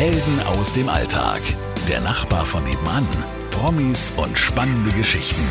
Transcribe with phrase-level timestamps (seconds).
[0.00, 1.42] Helden aus dem Alltag.
[1.86, 3.06] Der Nachbar von nebenan.
[3.50, 5.46] Promis und spannende Geschichten.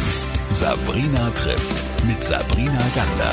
[0.49, 3.31] Sabrina trifft mit Sabrina Gander.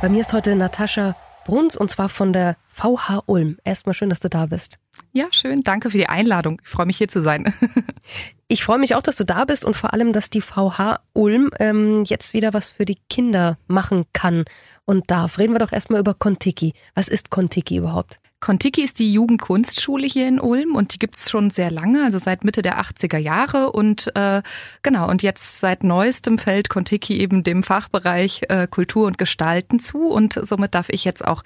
[0.00, 3.58] Bei mir ist heute Natascha Bruns und zwar von der VH Ulm.
[3.64, 4.78] Erstmal schön, dass du da bist.
[5.12, 5.62] Ja, schön.
[5.62, 6.60] Danke für die Einladung.
[6.62, 7.52] Ich freue mich hier zu sein.
[8.48, 11.50] ich freue mich auch, dass du da bist und vor allem, dass die VH Ulm
[11.58, 14.44] ähm, jetzt wieder was für die Kinder machen kann
[14.84, 15.38] und darf.
[15.38, 16.74] Reden wir doch erstmal über Kontiki.
[16.94, 18.20] Was ist Kontiki überhaupt?
[18.40, 22.42] Kontiki ist die Jugendkunstschule hier in Ulm und die gibt's schon sehr lange, also seit
[22.42, 23.70] Mitte der 80er Jahre.
[23.70, 24.42] Und äh,
[24.82, 30.08] genau, und jetzt seit neuestem fällt Kontiki eben dem Fachbereich äh, Kultur und Gestalten zu.
[30.08, 31.42] Und somit darf ich jetzt auch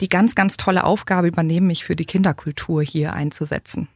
[0.00, 3.88] die ganz, ganz tolle Aufgabe übernehmen, mich für die Kinderkultur hier einzusetzen.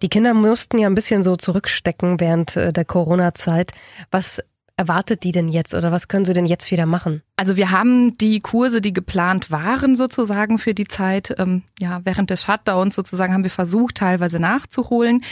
[0.00, 3.72] Die Kinder mussten ja ein bisschen so zurückstecken während äh, der Corona-Zeit.
[4.12, 4.40] Was
[4.76, 7.22] erwartet die denn jetzt oder was können sie denn jetzt wieder machen?
[7.38, 12.30] Also wir haben die Kurse, die geplant waren sozusagen für die Zeit, ähm, ja, während
[12.30, 15.22] des Shutdowns sozusagen haben wir versucht, teilweise nachzuholen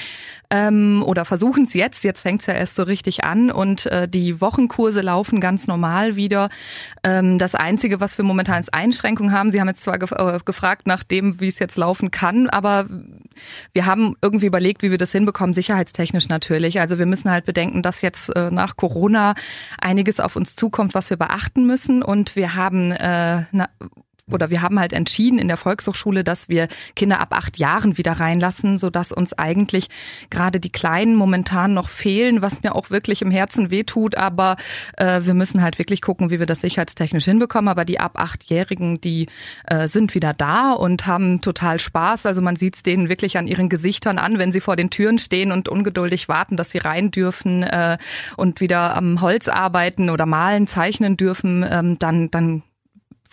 [0.50, 2.04] ähm, oder versuchen es jetzt.
[2.04, 6.14] Jetzt fängt es ja erst so richtig an und äh, die Wochenkurse laufen ganz normal
[6.14, 6.48] wieder.
[7.02, 10.38] Ähm, das Einzige, was wir momentan als Einschränkung haben, Sie haben jetzt zwar gef äh,
[10.44, 12.86] gefragt nach dem, wie es jetzt laufen kann, aber
[13.72, 16.80] wir haben irgendwie überlegt, wie wir das hinbekommen, sicherheitstechnisch natürlich.
[16.80, 19.34] Also wir müssen halt bedenken, dass jetzt äh, nach Corona
[19.80, 21.95] einiges auf uns zukommt, was wir beachten müssen.
[22.02, 23.68] Und wir haben äh, na,
[24.32, 28.12] oder wir haben halt entschieden in der Volkshochschule, dass wir Kinder ab acht Jahren wieder
[28.12, 29.86] reinlassen, so dass uns eigentlich
[30.30, 34.16] gerade die Kleinen momentan noch fehlen, was mir auch wirklich im Herzen wehtut.
[34.16, 34.56] Aber
[34.96, 37.68] äh, wir müssen halt wirklich gucken, wie wir das sicherheitstechnisch hinbekommen.
[37.68, 39.28] Aber die ab achtjährigen, die
[39.66, 42.26] äh, sind wieder da und haben total Spaß.
[42.26, 45.20] Also man sieht es denen wirklich an ihren Gesichtern an, wenn sie vor den Türen
[45.20, 47.96] stehen und ungeduldig warten, dass sie rein dürfen äh,
[48.36, 51.64] und wieder am Holz arbeiten oder malen, zeichnen dürfen.
[51.68, 52.64] Ähm, dann dann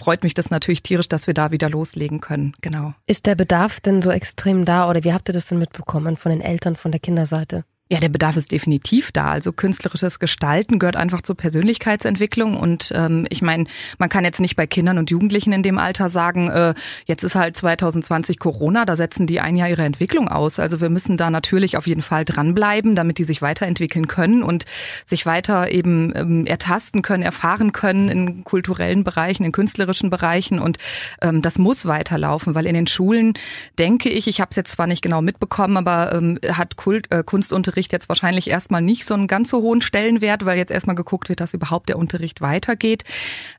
[0.04, 2.56] freut mich das natürlich tierisch, dass wir da wieder loslegen können.
[2.60, 2.94] Genau.
[3.08, 6.30] Ist der Bedarf denn so extrem da oder wie habt ihr das denn mitbekommen von
[6.30, 7.64] den Eltern, von der Kinderseite?
[7.94, 9.28] Ja, der Bedarf ist definitiv da.
[9.28, 12.58] Also künstlerisches Gestalten gehört einfach zur Persönlichkeitsentwicklung.
[12.58, 13.66] Und ähm, ich meine,
[14.00, 16.74] man kann jetzt nicht bei Kindern und Jugendlichen in dem Alter sagen, äh,
[17.06, 20.58] jetzt ist halt 2020 Corona, da setzen die ein Jahr ihre Entwicklung aus.
[20.58, 24.66] Also wir müssen da natürlich auf jeden Fall dranbleiben, damit die sich weiterentwickeln können und
[25.06, 30.58] sich weiter eben ähm, ertasten können, erfahren können in kulturellen Bereichen, in künstlerischen Bereichen.
[30.58, 30.80] Und
[31.22, 33.34] ähm, das muss weiterlaufen, weil in den Schulen
[33.78, 37.22] denke ich, ich habe es jetzt zwar nicht genau mitbekommen, aber ähm, hat Kult, äh,
[37.24, 40.96] Kunstunterricht Unterricht jetzt wahrscheinlich erstmal nicht so einen ganz so hohen Stellenwert, weil jetzt erstmal
[40.96, 43.04] geguckt wird, dass überhaupt der Unterricht weitergeht.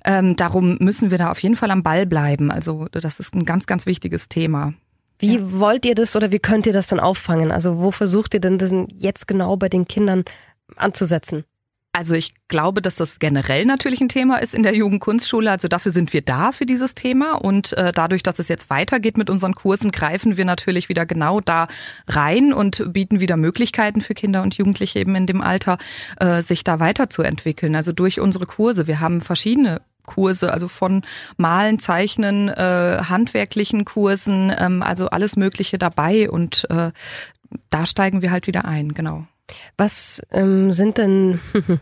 [0.04, 2.50] Ähm, darum müssen wir da auf jeden Fall am Ball bleiben.
[2.50, 4.72] Also das ist ein ganz, ganz wichtiges Thema.
[5.18, 5.40] Wie ja.
[5.42, 7.52] wollt ihr das oder wie könnt ihr das dann auffangen?
[7.52, 10.24] Also wo versucht ihr denn das jetzt genau bei den Kindern
[10.76, 11.44] anzusetzen?
[11.96, 15.48] Also ich glaube, dass das generell natürlich ein Thema ist in der Jugendkunstschule.
[15.48, 17.34] Also dafür sind wir da für dieses Thema.
[17.34, 21.40] Und äh, dadurch, dass es jetzt weitergeht mit unseren Kursen, greifen wir natürlich wieder genau
[21.40, 21.68] da
[22.08, 25.78] rein und bieten wieder Möglichkeiten für Kinder und Jugendliche eben in dem Alter,
[26.18, 27.76] äh, sich da weiterzuentwickeln.
[27.76, 28.88] Also durch unsere Kurse.
[28.88, 31.02] Wir haben verschiedene Kurse, also von
[31.36, 36.28] Malen, Zeichnen, äh, handwerklichen Kursen, ähm, also alles Mögliche dabei.
[36.28, 36.90] Und äh,
[37.70, 39.28] da steigen wir halt wieder ein, genau.
[39.76, 41.40] Was ähm, sind denn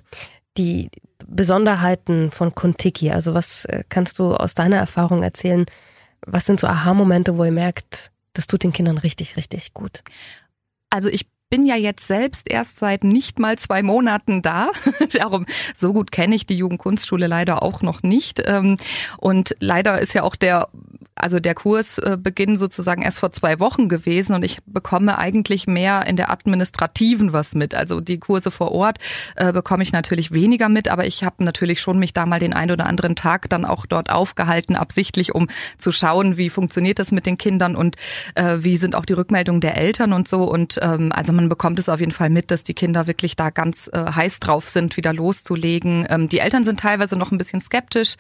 [0.56, 0.90] die
[1.26, 3.10] Besonderheiten von Kontiki?
[3.10, 5.66] Also was äh, kannst du aus deiner Erfahrung erzählen?
[6.26, 10.02] Was sind so Aha-Momente, wo ihr merkt, das tut den Kindern richtig, richtig gut?
[10.90, 14.70] Also ich bin ja jetzt selbst erst seit nicht mal zwei Monaten da.
[15.12, 15.44] Darum,
[15.76, 18.40] so gut kenne ich die Jugendkunstschule leider auch noch nicht.
[18.46, 18.78] Ähm,
[19.18, 20.68] und leider ist ja auch der
[21.14, 26.16] also der Kursbeginn sozusagen erst vor zwei Wochen gewesen und ich bekomme eigentlich mehr in
[26.16, 27.74] der administrativen was mit.
[27.74, 28.98] Also die Kurse vor Ort
[29.36, 32.54] äh, bekomme ich natürlich weniger mit, aber ich habe natürlich schon mich da mal den
[32.54, 37.12] einen oder anderen Tag dann auch dort aufgehalten, absichtlich, um zu schauen, wie funktioniert das
[37.12, 37.96] mit den Kindern und
[38.34, 40.44] äh, wie sind auch die Rückmeldungen der Eltern und so.
[40.44, 43.50] Und ähm, also man bekommt es auf jeden Fall mit, dass die Kinder wirklich da
[43.50, 46.06] ganz äh, heiß drauf sind, wieder loszulegen.
[46.08, 48.14] Ähm, die Eltern sind teilweise noch ein bisschen skeptisch,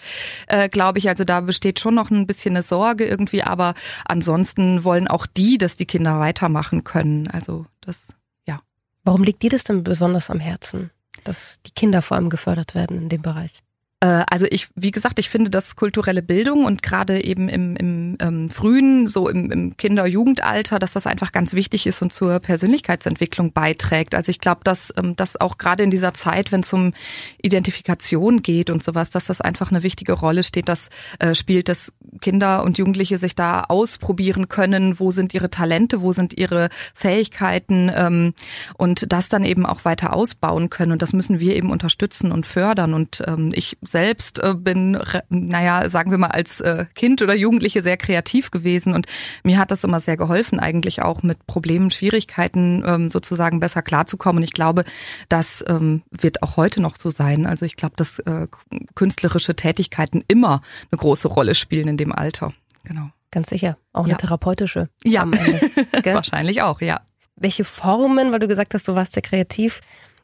[0.46, 1.08] äh, glaube ich.
[1.08, 3.74] Also da besteht schon noch ein bisschen eine Sorge Sorge irgendwie, aber
[4.04, 7.28] ansonsten wollen auch die, dass die Kinder weitermachen können.
[7.28, 8.08] Also das,
[8.44, 8.60] ja.
[9.04, 10.90] Warum liegt dir das denn besonders am Herzen,
[11.22, 13.62] dass die Kinder vor allem gefördert werden in dem Bereich?
[14.02, 18.16] Äh, also ich, wie gesagt, ich finde, dass kulturelle Bildung und gerade eben im, im
[18.20, 23.52] ähm, frühen, so im, im Kinder-Jugendalter, dass das einfach ganz wichtig ist und zur Persönlichkeitsentwicklung
[23.52, 24.14] beiträgt.
[24.14, 26.92] Also ich glaube, dass ähm, das auch gerade in dieser Zeit, wenn es um
[27.40, 30.88] Identifikation geht und sowas, dass das einfach eine wichtige Rolle steht, das
[31.20, 36.12] äh, spielt, dass Kinder und Jugendliche sich da ausprobieren können, wo sind ihre Talente, wo
[36.12, 38.34] sind ihre Fähigkeiten ähm,
[38.76, 40.90] und das dann eben auch weiter ausbauen können.
[40.90, 42.94] Und das müssen wir eben unterstützen und fördern.
[42.94, 44.98] Und ähm, ich selbst äh, bin,
[45.28, 49.06] naja, sagen wir mal, als äh, Kind oder Jugendliche sehr kreativ gewesen und
[49.44, 54.38] mir hat das immer sehr geholfen, eigentlich auch mit Problemen, Schwierigkeiten ähm, sozusagen besser klarzukommen.
[54.38, 54.84] Und ich glaube,
[55.28, 57.46] das ähm, wird auch heute noch so sein.
[57.46, 58.48] Also ich glaube, dass äh,
[58.94, 62.52] künstlerische Tätigkeiten immer eine große Rolle spielen in dem Alter.
[62.84, 63.10] Genau.
[63.30, 63.78] Ganz sicher.
[63.92, 64.16] Auch eine Ja.
[64.18, 64.88] therapeutische.
[65.04, 65.70] Ja, am Ende,
[66.04, 67.00] wahrscheinlich auch, ja.
[67.36, 69.80] Welche Formen, weil du gesagt hast, du warst sehr kreativ,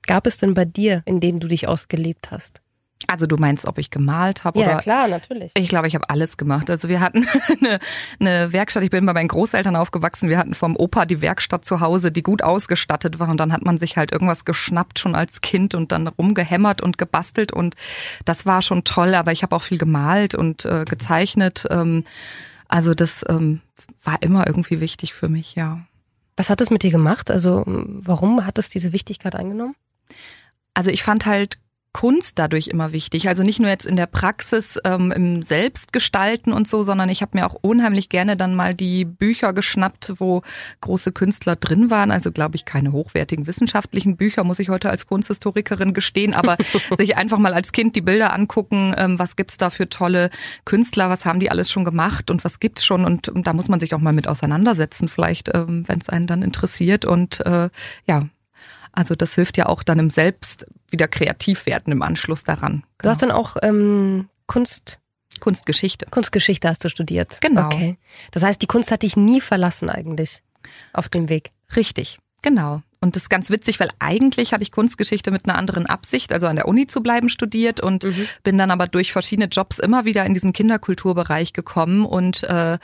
[0.06, 2.60] gab es denn bei dir, in denen du dich ausgelebt hast?
[3.06, 5.52] Also du meinst, ob ich gemalt habe oder klar, natürlich.
[5.56, 6.68] Ich glaube, ich habe alles gemacht.
[6.68, 7.26] Also wir hatten
[7.60, 7.78] eine,
[8.18, 8.82] eine Werkstatt.
[8.82, 10.28] Ich bin bei meinen Großeltern aufgewachsen.
[10.28, 13.28] Wir hatten vom Opa die Werkstatt zu Hause, die gut ausgestattet war.
[13.28, 16.98] Und dann hat man sich halt irgendwas geschnappt schon als Kind und dann rumgehämmert und
[16.98, 17.52] gebastelt.
[17.52, 17.76] Und
[18.24, 19.14] das war schon toll.
[19.14, 21.66] Aber ich habe auch viel gemalt und äh, gezeichnet.
[21.70, 22.04] Ähm,
[22.66, 23.60] also das ähm,
[24.02, 25.80] war immer irgendwie wichtig für mich, ja.
[26.36, 27.30] Was hat es mit dir gemacht?
[27.30, 29.74] Also warum hat es diese Wichtigkeit eingenommen?
[30.74, 31.58] Also ich fand halt
[31.98, 33.26] Kunst dadurch immer wichtig.
[33.26, 37.36] Also nicht nur jetzt in der Praxis ähm, im Selbstgestalten und so, sondern ich habe
[37.36, 40.42] mir auch unheimlich gerne dann mal die Bücher geschnappt, wo
[40.80, 42.12] große Künstler drin waren.
[42.12, 46.56] Also glaube ich keine hochwertigen wissenschaftlichen Bücher, muss ich heute als Kunsthistorikerin gestehen, aber
[46.98, 50.30] sich einfach mal als Kind die Bilder angucken, ähm, was gibt's da für tolle
[50.64, 53.66] Künstler, was haben die alles schon gemacht und was gibt's schon und, und da muss
[53.66, 57.70] man sich auch mal mit auseinandersetzen, vielleicht, ähm, wenn es einen dann interessiert und äh,
[58.06, 58.28] ja,
[58.92, 62.84] also das hilft ja auch dann im Selbst wieder kreativ werden im Anschluss daran.
[62.98, 64.98] Du hast dann auch ähm, Kunst,
[65.40, 66.06] Kunstgeschichte.
[66.10, 67.38] Kunstgeschichte hast du studiert.
[67.40, 67.66] Genau.
[67.66, 67.98] Okay.
[68.32, 70.42] Das heißt, die Kunst hat dich nie verlassen eigentlich
[70.92, 71.50] auf dem Weg.
[71.76, 72.82] Richtig, genau.
[73.00, 76.48] Und das ist ganz witzig, weil eigentlich hatte ich Kunstgeschichte mit einer anderen Absicht, also
[76.48, 78.26] an der Uni zu bleiben, studiert und Mhm.
[78.42, 82.78] bin dann aber durch verschiedene Jobs immer wieder in diesen Kinderkulturbereich gekommen und äh,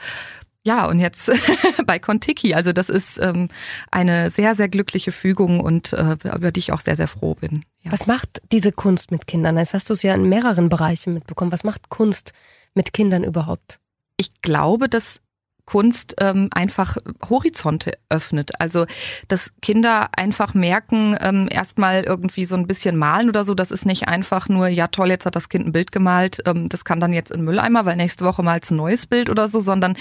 [0.65, 1.31] ja, und jetzt
[1.85, 2.53] bei Contiki.
[2.53, 3.49] Also das ist ähm,
[3.91, 7.63] eine sehr, sehr glückliche Fügung und äh, über die ich auch sehr, sehr froh bin.
[7.83, 7.91] Ja.
[7.91, 9.57] Was macht diese Kunst mit Kindern?
[9.57, 11.51] Jetzt hast du es ja in mehreren Bereichen mitbekommen.
[11.51, 12.33] Was macht Kunst
[12.73, 13.79] mit Kindern überhaupt?
[14.17, 15.21] ich glaube, dass
[15.65, 16.97] Kunst ähm, einfach
[17.29, 18.59] Horizonte öffnet.
[18.59, 18.85] Also,
[19.27, 23.85] dass Kinder einfach merken, ähm, erstmal irgendwie so ein bisschen malen oder so, das ist
[23.85, 26.99] nicht einfach nur, ja toll, jetzt hat das Kind ein Bild gemalt, ähm, das kann
[26.99, 29.97] dann jetzt in Mülleimer, weil nächste Woche malt ein neues Bild oder so, sondern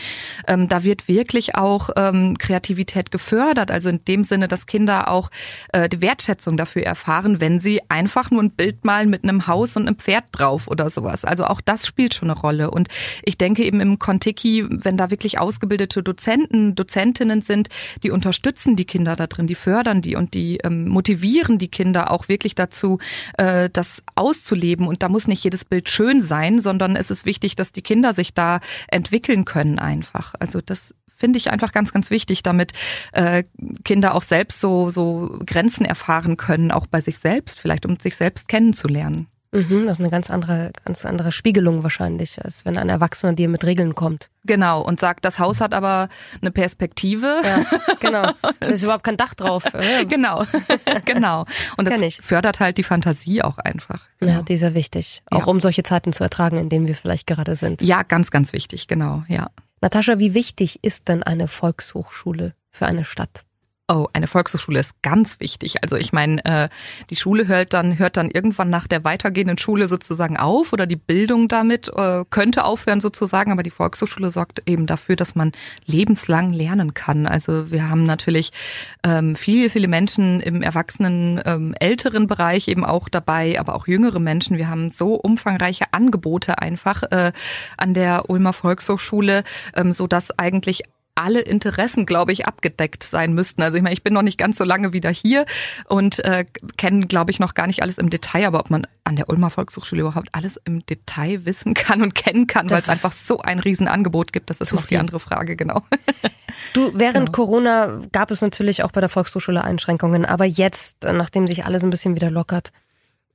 [0.46, 3.70] ähm, da wird wirklich auch ähm, Kreativität gefördert.
[3.70, 5.30] Also in dem Sinne, dass Kinder auch
[5.72, 9.76] äh, die Wertschätzung dafür erfahren, wenn sie einfach nur ein Bild malen mit einem Haus
[9.76, 11.24] und einem Pferd drauf oder sowas.
[11.24, 12.70] Also auch das spielt schon eine Rolle.
[12.70, 12.88] Und
[13.22, 17.68] ich denke eben im Contiki, wenn da wirklich ausgebildete Dozenten, Dozentinnen sind,
[18.02, 22.10] die unterstützen die Kinder da drin, die fördern die und die ähm, motivieren die Kinder
[22.10, 22.98] auch wirklich dazu,
[23.38, 24.88] äh, das auszuleben.
[24.88, 28.12] Und da muss nicht jedes Bild schön sein, sondern es ist wichtig, dass die Kinder
[28.12, 30.34] sich da entwickeln können einfach.
[30.40, 32.72] Also das finde ich einfach ganz, ganz wichtig, damit
[33.12, 33.44] äh,
[33.84, 38.16] Kinder auch selbst so, so Grenzen erfahren können, auch bei sich selbst, vielleicht um sich
[38.16, 39.28] selbst kennenzulernen.
[39.54, 43.48] Mhm, das ist eine ganz andere, ganz andere Spiegelung wahrscheinlich, als wenn ein Erwachsener dir
[43.48, 44.28] mit Regeln kommt.
[44.44, 46.08] Genau, und sagt, das Haus hat aber
[46.42, 47.40] eine Perspektive.
[47.44, 47.64] Ja,
[48.00, 48.30] genau.
[48.60, 49.62] Da ist überhaupt kein Dach drauf.
[50.08, 50.44] Genau,
[51.04, 51.44] genau.
[51.76, 52.16] Und das ich.
[52.20, 54.00] fördert halt die Fantasie auch einfach.
[54.20, 55.22] Ja, die ist ja wichtig.
[55.30, 55.44] Auch Ja.
[55.46, 57.80] um solche Zeiten zu ertragen, in denen wir vielleicht gerade sind.
[57.80, 59.50] Ja, ganz, ganz wichtig, genau, ja.
[59.80, 63.44] Natascha, wie wichtig ist denn eine Volkshochschule für eine Stadt?
[63.86, 65.82] Oh, eine Volkshochschule ist ganz wichtig.
[65.82, 66.68] Also ich meine, äh,
[67.10, 70.96] die Schule hört dann hört dann irgendwann nach der weitergehenden Schule sozusagen auf oder die
[70.96, 75.52] Bildung damit äh, könnte aufhören sozusagen, aber die Volkshochschule sorgt eben dafür, dass man
[75.84, 77.26] lebenslang lernen kann.
[77.26, 78.52] Also wir haben natürlich
[79.02, 84.18] ähm, viele viele Menschen im erwachsenen ähm, älteren Bereich eben auch dabei, aber auch jüngere
[84.18, 84.56] Menschen.
[84.56, 87.32] Wir haben so umfangreiche Angebote einfach äh,
[87.76, 89.44] an der Ulmer Volkshochschule,
[89.74, 90.84] ähm, so dass eigentlich
[91.16, 93.62] alle Interessen, glaube ich, abgedeckt sein müssten.
[93.62, 95.46] Also ich meine, ich bin noch nicht ganz so lange wieder hier
[95.86, 96.44] und äh,
[96.76, 99.50] kenne, glaube ich, noch gar nicht alles im Detail, aber ob man an der Ulmer
[99.50, 103.60] Volkshochschule überhaupt alles im Detail wissen kann und kennen kann, weil es einfach so ein
[103.60, 105.82] Riesenangebot gibt, das ist noch die andere Frage, genau.
[106.72, 107.32] Du, während Genau.
[107.32, 111.84] Corona gab es natürlich auch bei der Volkshochschule Einschränkungen, aber jetzt, äh, nachdem sich alles
[111.84, 112.70] ein bisschen wieder lockert,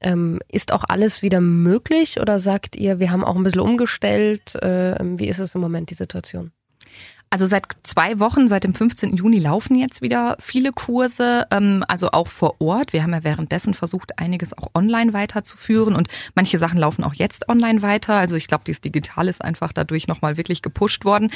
[0.02, 4.56] ähm, ist auch alles wieder möglich oder sagt ihr, wir haben auch ein bisschen umgestellt?
[4.56, 6.52] Äh, wie ist es im Moment, die Situation?
[7.32, 9.16] Also seit zwei Wochen, seit dem 15.
[9.16, 12.92] Juni laufen jetzt wieder viele Kurse, ähm, also auch vor Ort.
[12.92, 17.48] Wir haben ja währenddessen versucht, einiges auch online weiterzuführen und manche Sachen laufen auch jetzt
[17.48, 18.16] online weiter.
[18.16, 21.32] Also ich glaube, dieses Digital ist einfach dadurch nochmal wirklich gepusht worden.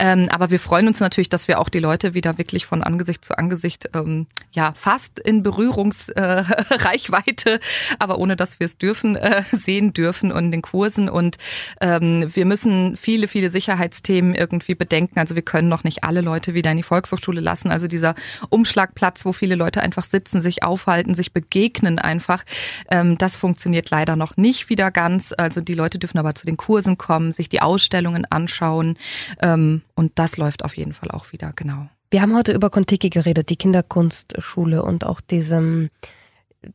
[0.00, 3.24] Ähm, aber wir freuen uns natürlich, dass wir auch die Leute wieder wirklich von Angesicht
[3.24, 7.60] zu Angesicht, ähm, ja, fast in Berührungsreichweite, äh,
[8.00, 11.08] aber ohne dass wir es dürfen, äh, sehen dürfen und in den Kursen.
[11.08, 11.38] Und
[11.80, 15.20] ähm, wir müssen viele, viele Sicherheitsthemen irgendwie bedenken.
[15.20, 17.70] Also wir können noch nicht alle Leute wieder in die Volkshochschule lassen.
[17.70, 18.14] Also dieser
[18.48, 22.44] Umschlagplatz, wo viele Leute einfach sitzen, sich aufhalten, sich begegnen einfach,
[22.90, 25.32] ähm, das funktioniert leider noch nicht wieder ganz.
[25.36, 28.98] Also die Leute dürfen aber zu den Kursen kommen, sich die Ausstellungen anschauen
[29.40, 31.88] ähm, und das läuft auf jeden Fall auch wieder, genau.
[32.10, 35.90] Wir haben heute über Kontiki geredet, die Kinderkunstschule und auch diesem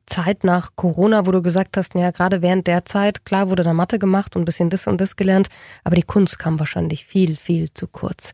[0.05, 3.73] Zeit nach Corona, wo du gesagt hast, naja, gerade während der Zeit, klar wurde da
[3.73, 5.47] Mathe gemacht und ein bisschen das und das gelernt,
[5.83, 8.33] aber die Kunst kam wahrscheinlich viel, viel zu kurz.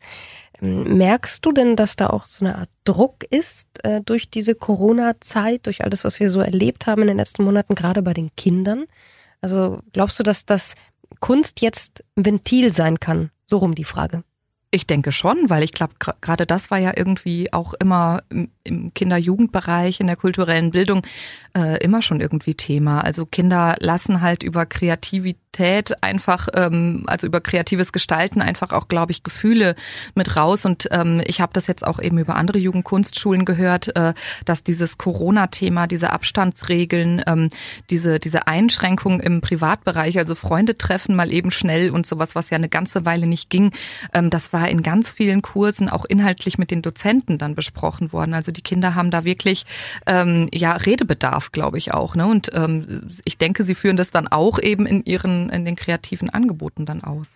[0.60, 5.66] Merkst du denn, dass da auch so eine Art Druck ist äh, durch diese Corona-Zeit,
[5.66, 8.86] durch alles, was wir so erlebt haben in den letzten Monaten, gerade bei den Kindern?
[9.40, 10.74] Also glaubst du, dass das
[11.20, 13.30] Kunst jetzt ein Ventil sein kann?
[13.46, 14.24] So rum die Frage.
[14.70, 18.22] Ich denke schon, weil ich glaube, gerade das war ja irgendwie auch immer
[18.64, 21.06] im Kinder-Jugendbereich, in der kulturellen Bildung
[21.56, 23.00] äh, immer schon irgendwie Thema.
[23.00, 25.47] Also Kinder lassen halt über Kreativität
[26.00, 29.74] einfach, ähm, also über kreatives Gestalten einfach auch, glaube ich, Gefühle
[30.14, 30.64] mit raus.
[30.64, 34.14] Und ähm, ich habe das jetzt auch eben über andere Jugendkunstschulen gehört, äh,
[34.44, 37.48] dass dieses Corona-Thema, diese Abstandsregeln, ähm,
[37.90, 42.56] diese, diese Einschränkungen im Privatbereich, also Freunde treffen mal eben schnell und sowas, was ja
[42.56, 43.72] eine ganze Weile nicht ging,
[44.14, 48.34] ähm, das war in ganz vielen Kursen auch inhaltlich mit den Dozenten dann besprochen worden.
[48.34, 49.66] Also die Kinder haben da wirklich
[50.06, 52.14] ähm, ja Redebedarf, glaube ich auch.
[52.14, 52.26] Ne?
[52.26, 56.30] Und ähm, ich denke, sie führen das dann auch eben in ihren in den kreativen
[56.30, 57.34] Angeboten dann aus.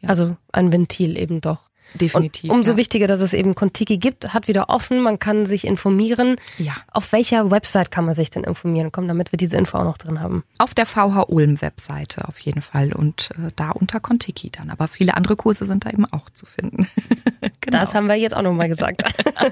[0.00, 0.08] Ja.
[0.10, 1.70] Also ein Ventil eben doch.
[1.94, 2.50] Definitiv.
[2.50, 2.76] Und umso ja.
[2.76, 6.36] wichtiger, dass es eben Contiki gibt, hat wieder offen, man kann sich informieren.
[6.58, 6.74] Ja.
[6.92, 8.92] Auf welcher Website kann man sich denn informieren?
[8.92, 10.44] Komm, damit wir diese Info auch noch drin haben.
[10.58, 14.70] Auf der VH Ulm Webseite auf jeden Fall und äh, da unter Contiki dann.
[14.70, 16.88] Aber viele andere Kurse sind da eben auch zu finden.
[17.66, 17.80] genau.
[17.80, 19.02] Das haben wir jetzt auch nochmal gesagt.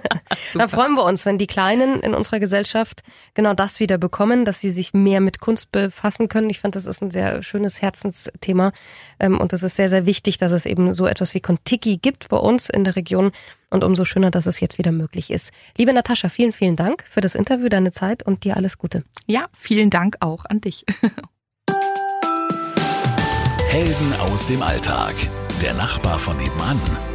[0.55, 3.03] da freuen wir uns, wenn die Kleinen in unserer Gesellschaft
[3.35, 6.49] genau das wieder bekommen, dass sie sich mehr mit Kunst befassen können.
[6.51, 8.73] Ich fand, das ist ein sehr schönes Herzensthema
[9.21, 12.29] ähm, und es ist sehr, sehr wichtig, dass es eben so etwas wie Contiki gibt
[12.29, 13.33] bei uns in der Region
[13.71, 15.51] und umso schöner, dass es jetzt wieder möglich ist.
[15.77, 19.05] Liebe Natascha, vielen, vielen Dank für das Interview, deine Zeit und dir alles Gute.
[19.27, 20.85] Ja, vielen Dank auch an dich.
[23.69, 25.15] Helden aus dem Alltag.
[25.61, 26.81] Der Nachbar von nebenan.